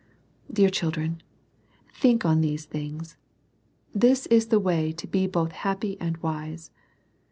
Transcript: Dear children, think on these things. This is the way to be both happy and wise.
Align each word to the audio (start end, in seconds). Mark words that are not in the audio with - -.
Dear 0.51 0.71
children, 0.71 1.21
think 1.93 2.25
on 2.25 2.41
these 2.41 2.65
things. 2.65 3.17
This 3.93 4.25
is 4.33 4.47
the 4.47 4.59
way 4.59 4.91
to 4.93 5.05
be 5.05 5.27
both 5.27 5.51
happy 5.51 5.95
and 6.01 6.17
wise. 6.23 6.71